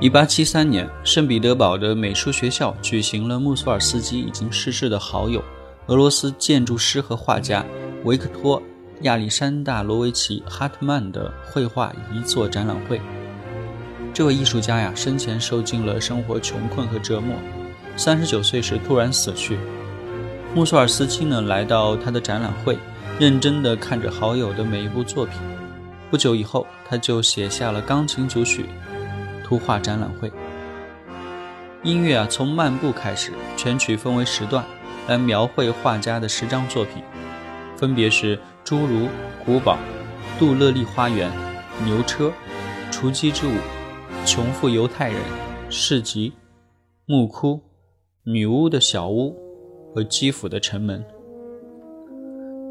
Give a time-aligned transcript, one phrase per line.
[0.00, 5.44] 一八七三年，圣彼得堡的美术学校举行了穆索尔斯基已经逝世的好友、
[5.88, 7.62] 俄罗斯建筑师和画家
[8.04, 8.58] 维克托·
[9.02, 12.98] 亚历山大罗维奇·哈特曼的绘画遗作展览会。
[14.14, 17.36] 这位艺术家呀，生前受尽了生活穷困和折磨，
[17.94, 19.58] 三十九岁时突然死去。
[20.54, 22.78] 穆索尔斯基呢，来到他的展览会，
[23.18, 25.34] 认真地看着好友的每一部作品。
[26.10, 28.64] 不久以后，他就写下了钢琴组曲。
[29.50, 30.30] 图画展览会，
[31.82, 34.64] 音乐啊，从漫步开始，全曲分为时段，
[35.08, 37.02] 来描绘画家的十张作品，
[37.76, 39.08] 分别是侏儒、
[39.44, 39.76] 古堡、
[40.38, 41.28] 杜勒利花园、
[41.84, 42.32] 牛车、
[42.92, 43.56] 雏鸡之舞、
[44.24, 45.20] 穷富犹太人、
[45.68, 46.32] 市集、
[47.04, 47.60] 木窟、
[48.22, 49.36] 女巫的小屋
[49.92, 51.04] 和基辅的城门。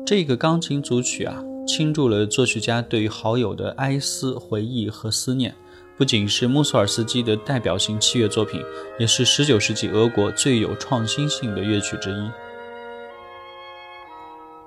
[0.05, 5.53] 这个钢琴组曲啊，倾注了作曲家对于好友的哀思、回忆和思念。
[5.99, 8.63] 不仅是穆索尔斯基的代表性器乐作品，
[8.97, 12.31] 也是19世纪俄国最有创新性的乐曲之一。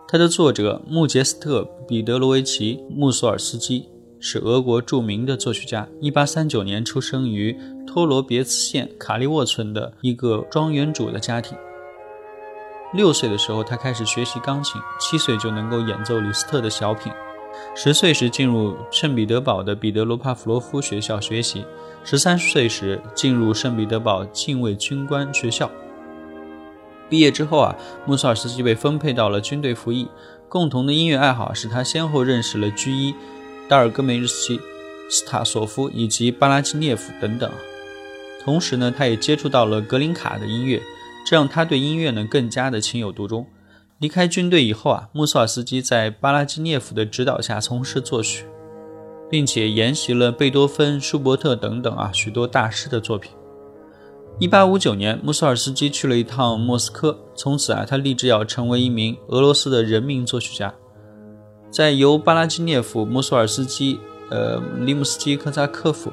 [0.06, 3.88] 它的作者穆杰斯特·彼得罗维奇·穆索尔斯基
[4.20, 5.88] 是俄国著名的作曲家。
[6.02, 11.56] 1839年出生于托罗别茨县卡利沃村的一个庄园主的家庭。
[12.92, 17.10] 六岁的时候，他开始学习钢琴，七岁就能够演奏李斯特的小品。
[17.74, 21.64] 十岁时进入圣彼得堡的彼得罗帕夫罗夫学校学习，
[22.04, 25.70] 十三岁时进入圣彼得堡禁卫军官学校。
[27.08, 27.76] 毕业之后啊，
[28.06, 30.08] 穆索尔斯基被分配到了军队服役。
[30.48, 33.14] 共同的音乐爱好使他先后认识了居伊、
[33.68, 34.60] 达尔戈梅日斯基、
[35.08, 37.50] 斯塔索夫以及巴拉基涅夫等等。
[38.44, 40.82] 同时呢，他也接触到了格林卡的音乐，
[41.24, 43.46] 这让他对音乐呢更加的情有独钟。
[44.02, 48.44] 离开军队以后啊，穆索尔斯基在巴拉基涅夫的指导下从事作曲，
[49.30, 53.30] 并且研习了贝多芬、舒伯特等等啊许多大师的作品。
[54.40, 60.74] 一八五九年，穆索尔斯基去了一趟莫斯科，从此啊，他立志要成为一名俄罗斯的人民作曲家。
[61.70, 66.10] 在由巴拉基涅夫、穆索尔斯基、呃利姆斯基科扎科夫、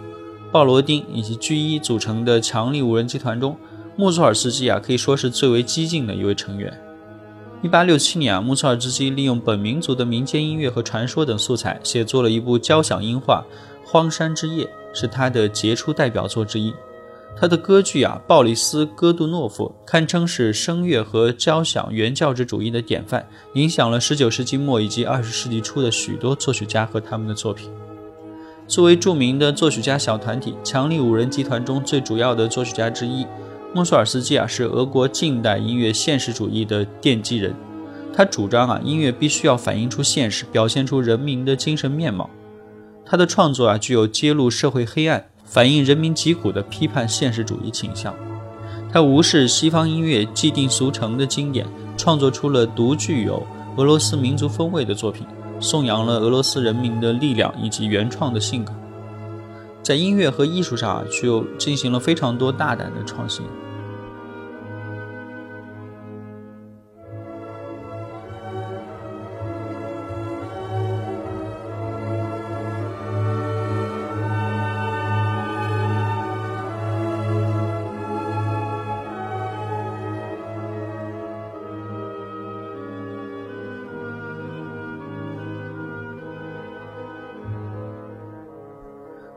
[0.52, 3.58] 鲍罗丁以及居伊组成的强力五人集团中，
[3.96, 6.72] 穆索尔斯基啊可以说是最为激进的一位成员。
[7.62, 13.44] 一八六七年啊，穆索尔斯基利用本民族的民间音乐和传说等素材，写作了一部交响音画
[13.86, 16.74] 《荒山之夜》，是他的杰出代表作之一。
[17.36, 27.70] 他的歌剧啊，《鲍里斯·戈杜诺夫》堪称是声乐和交响原教旨主义的典范，影响了十九世纪末以及二十世纪初的许多作曲家和他们的作品。
[28.68, 33.28] 作为著名的作曲家小团体强力五人集团中最主要的作曲家之一。
[33.72, 37.54] 穆索尔斯基啊，是俄国近代音乐现实主义的奠基人。
[38.12, 42.28] 他主张啊，音乐必须要反映出现实，表现出人民的精神面貌。
[43.06, 48.14] 他的创作啊，具有揭露社会黑暗、反映人民疾苦的批判现实主义倾向。
[48.92, 51.64] 他无视西方音乐既定俗成的经典，
[51.96, 53.46] 创作出了独具有
[53.78, 55.28] 俄罗斯民族风味的作品，
[55.60, 58.74] 颂扬了俄罗斯人民的力量以及原创的性格。
[59.84, 63.46] 在音乐和艺术上啊，就进行了非常多大胆的创新。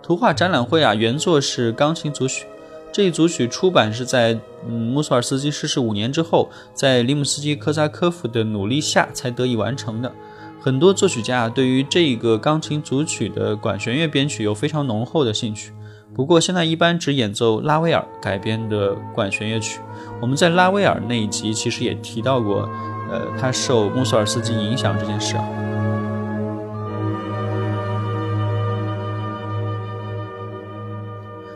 [0.02, 2.44] 图画展览会啊，原作是钢琴组曲，
[2.90, 4.36] 这一组曲出版是在
[4.68, 10.12] 嗯穆索尔斯基逝世五年之后，在里姆斯基科扎科夫的努力下才得以完成的。
[10.60, 15.72] 很多作曲家啊对于这个钢琴组曲的管弦乐编曲有非常浓厚的兴趣，
[16.14, 19.80] 不过现在一般只演奏拉威尔改编的管弦乐曲。
[20.20, 22.68] 我们在拉威尔那一集其实也提到过，
[23.10, 25.71] 呃，他受穆索尔斯基影响这件事啊。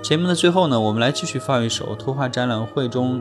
[0.07, 3.21] 节目的最后呢，我们来继续放一首图画展览会中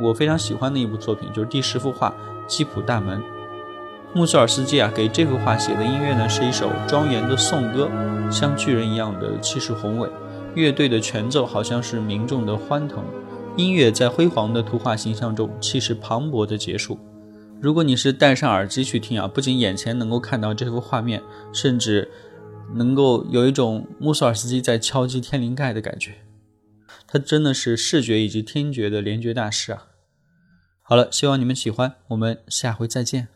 [0.00, 2.08] 我非常喜欢的一部作品，就是第十幅画
[2.46, 3.18] 《基普大门》。
[4.14, 7.90] 穆索尔斯基啊，给这幅画写的音乐呢，是一首庄严的颂歌，
[8.30, 10.08] 像巨人一样的气势宏伟。
[10.54, 13.04] 乐队的全奏好像是民众的欢腾，
[13.58, 16.98] 音乐在辉煌的图画形象中气势磅礴的结束。
[17.60, 21.22] 如果你是戴上耳机去听啊，不仅眼前能够看到这幅画面，
[21.52, 22.10] 甚至
[22.74, 26.14] 能够有一种穆索尔斯基在敲击天灵盖的感觉。
[27.06, 29.86] 他真的是视觉以及听觉的联觉大师啊！
[30.82, 33.28] 好了，希望你们喜欢，我们下回再见。